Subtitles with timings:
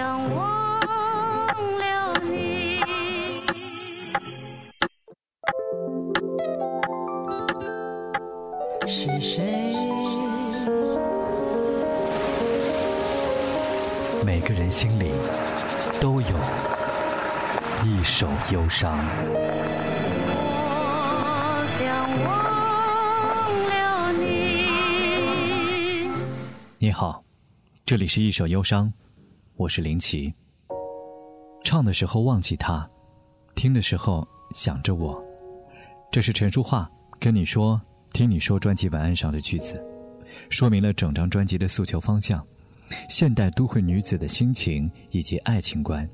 [0.00, 1.46] 想忘
[1.78, 2.80] 了你。
[8.86, 9.74] 是谁？
[14.24, 15.10] 每个人心里
[16.00, 16.28] 都有
[17.84, 18.96] 一首忧伤。
[20.32, 20.38] 我
[21.78, 22.32] 想忘
[23.68, 24.24] 了你。
[26.78, 27.22] 你好，
[27.84, 28.90] 这里是一首忧伤，
[29.60, 30.32] 我是林奇。
[31.62, 32.88] 唱的时候忘记他，
[33.54, 35.22] 听的时候想着我。
[36.10, 37.78] 这是陈淑桦跟你说、
[38.14, 39.78] 听你说专辑文案上的句子，
[40.48, 42.42] 说明了整张专辑的诉求方向，
[43.10, 46.08] 现代都会女子的心情以及爱情观。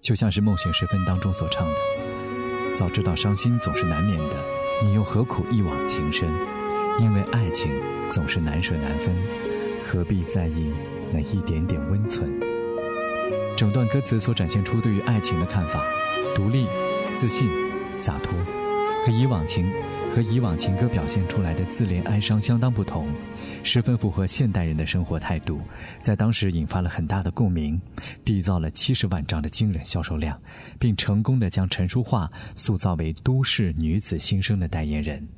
[0.00, 1.76] 就像是《梦醒时分》当中所唱的
[2.74, 4.36] ：“早知道伤心总是难免的，
[4.82, 6.28] 你又何苦一往情深？
[6.98, 7.70] 因为爱情
[8.10, 9.16] 总是难舍难分，
[9.86, 10.68] 何必在意
[11.12, 12.30] 那一点点温存？”
[13.56, 15.84] 整段歌词所展现出对于爱情的看法，
[16.34, 16.66] 独立、
[17.16, 17.48] 自信、
[17.98, 18.32] 洒脱，
[19.04, 19.70] 和以往情
[20.14, 23.08] 和以往情歌表现出来的自怜哀伤相当不同，
[23.62, 25.60] 十分符合现代人的生活态度，
[26.00, 27.80] 在当时引发了很大的共鸣，
[28.24, 30.40] 缔造了七十万张的惊人销售量，
[30.78, 35.28] 并成功的将陈淑桦塑造为都市女子心声的代言人。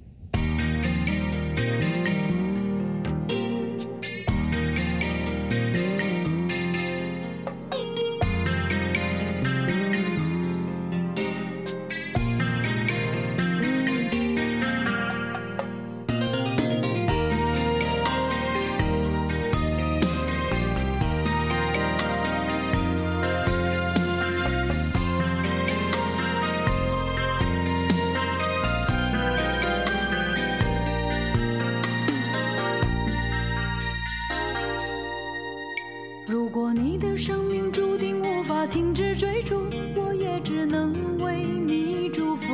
[37.24, 39.60] 生命注定无法停止追逐，
[39.94, 42.52] 我也只能为你祝福。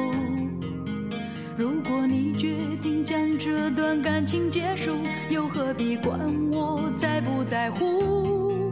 [1.56, 4.90] 如果你决定将这段感情结束，
[5.30, 6.20] 又何必管
[6.52, 8.70] 我在不在乎？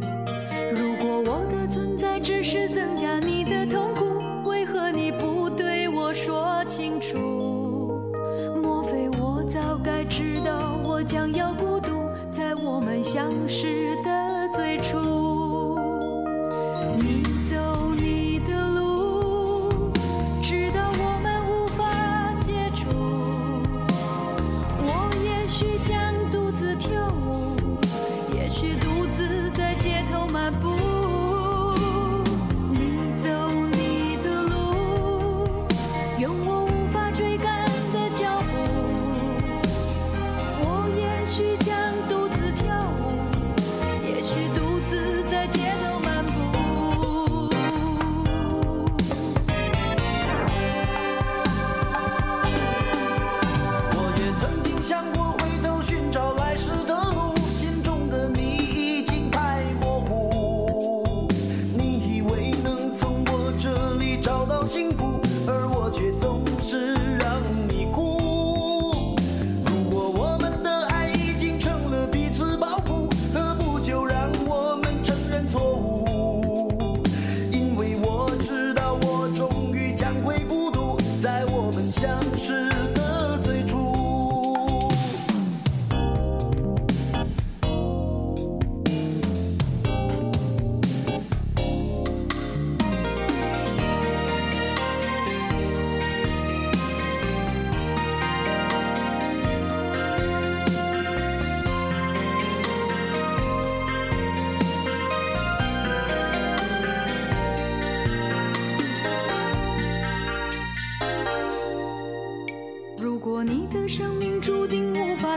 [0.75, 7.17] 如果我的存在只是增加你的痛苦，为何你不对我说清楚？
[8.63, 13.86] 莫非我早该知道我将要孤独，在我们相识
[28.59, 30.86] 许独自在街头漫步。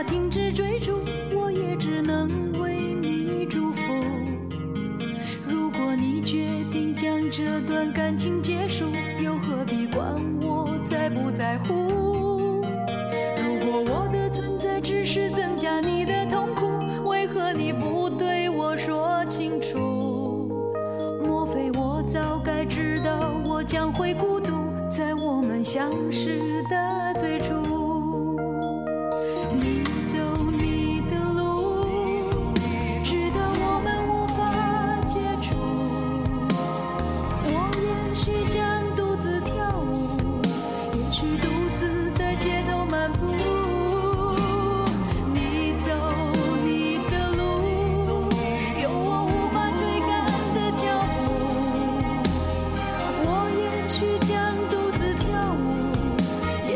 [0.00, 0.98] 无法停止追逐，
[1.34, 2.28] 我也只能
[2.58, 3.94] 为你祝福。
[5.46, 8.86] 如果你决定将这段感情结束，
[9.22, 10.02] 又何必管
[10.40, 12.62] 我在不在乎？
[13.36, 20.48] 如果我的存在只是增加你的痛苦，为何你不对我说清楚？
[21.22, 26.79] 莫非我早该知道我将会孤独，在我们相识的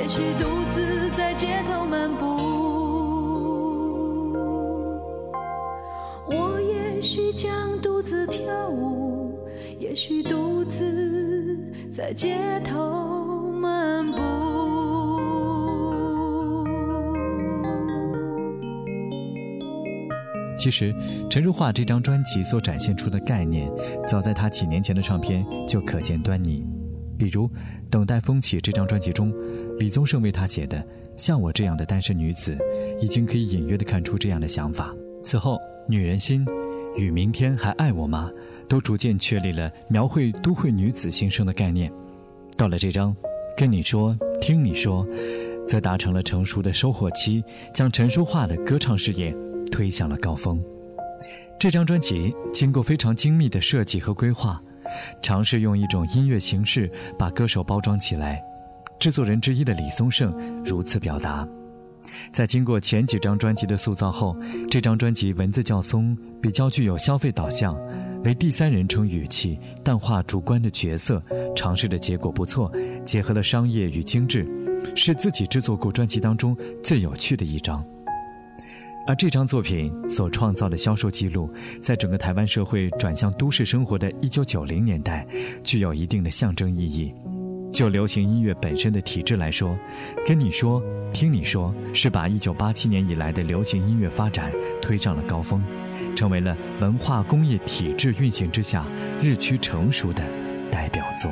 [0.04, 2.36] 也许独自在街头漫步
[6.26, 9.32] 我也许将独自跳舞
[9.78, 11.58] 也许独自
[11.90, 12.36] 在街
[12.66, 14.18] 头漫步
[20.58, 20.94] 其实
[21.30, 23.72] 陈如桦这张专辑所展现出的概念
[24.06, 26.73] 早在他几年前的唱片就可见端倪。
[27.16, 27.46] 比如
[27.90, 29.32] 《等待风起》这张专辑中，
[29.78, 30.78] 李宗盛为她写的
[31.16, 32.54] 《像我这样的单身女子》，
[33.02, 34.94] 已经可以隐约地看出这样的想法。
[35.22, 35.56] 此后，
[35.88, 36.44] 《女人心》
[36.96, 38.30] 与《明天还爱我吗》
[38.68, 41.92] 都逐渐确立了描绘都会女子心声的概念。
[42.56, 43.12] 到了这张
[43.56, 45.06] 《跟你说，听你说》，
[45.66, 49.34] 则达成了成熟的收获期，将陈淑桦的歌唱事业
[49.70, 50.62] 推向了高峰。
[51.58, 54.62] 这张专辑经过非常精密的设计和规划，
[55.22, 58.42] 尝试用一种音乐形式把歌手包装起来。
[58.98, 60.32] 制作人之一的李宗盛
[60.64, 61.46] 如此表达。
[62.32, 64.36] 在经过前几张专辑的塑造后，
[64.70, 67.76] 这张专辑文字较松，比较具有消费导向，
[68.24, 71.20] 为第三人称语气，淡化主观的角色，
[71.56, 72.72] 尝试的结果不错，
[73.04, 74.46] 结合了商业与精致，
[74.94, 77.84] 是自己制作过专辑当中最有趣的一张。
[79.06, 85.26] 而这张作品所创造的销售记录，在整个台湾社会转向都市生活的一九九零年代，
[85.62, 87.12] 具有一定的象征意义。
[87.72, 89.76] 就流行音乐本身的体制来说，
[90.24, 90.80] 跟你说，
[91.12, 95.60] 听你说，是把一九八七年以来的流行音乐发展推上了高峰，
[96.14, 98.86] 成为了文化工业体制运行之下
[99.20, 100.22] 日趋成熟的
[100.70, 101.30] 代表作。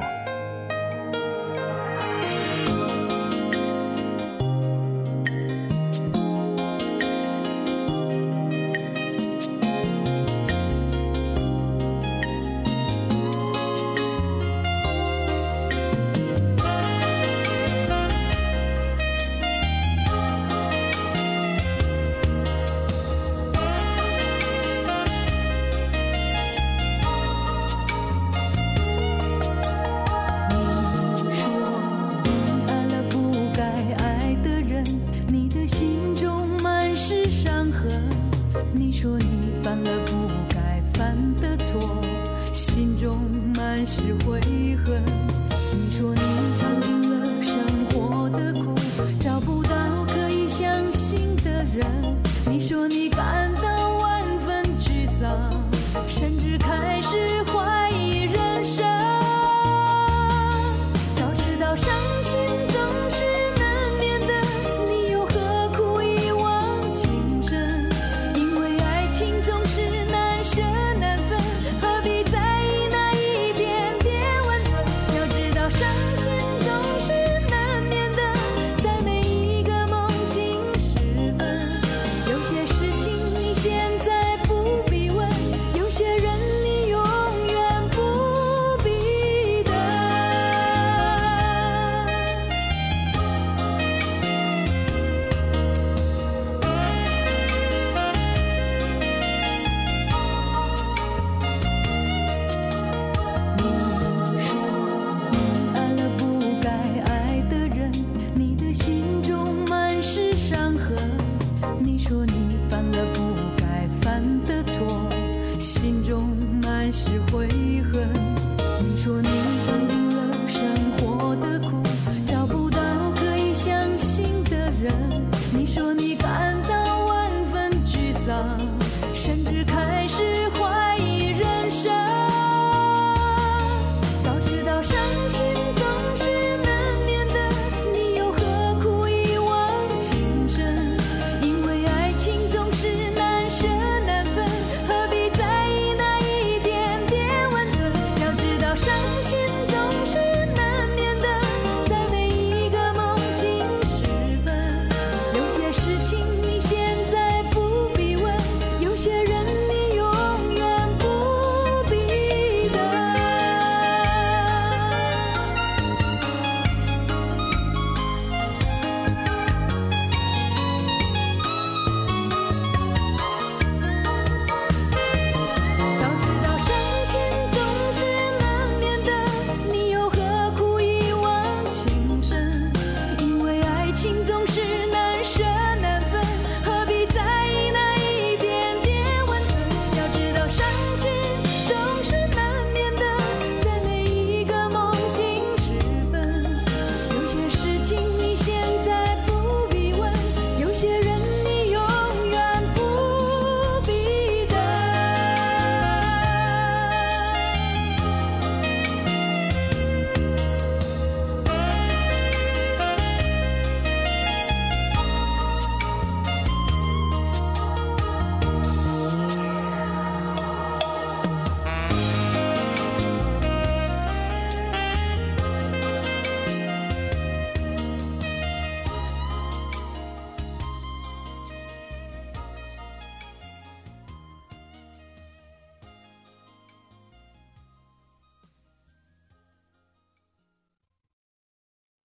[42.52, 43.18] 心中
[43.56, 44.40] 满是悔
[44.84, 45.02] 恨。
[45.72, 46.31] 你说你